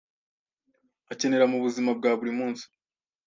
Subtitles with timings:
[1.11, 2.63] akenera mu buzima bwa buri munsi,